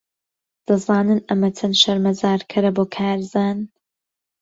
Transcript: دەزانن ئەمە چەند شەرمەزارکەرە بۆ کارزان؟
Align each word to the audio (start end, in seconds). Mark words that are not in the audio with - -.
دەزانن 0.67 1.19
ئەمە 1.29 1.49
چەند 1.57 1.75
شەرمەزارکەرە 1.81 2.71
بۆ 2.77 2.83
کارزان؟ 2.95 3.57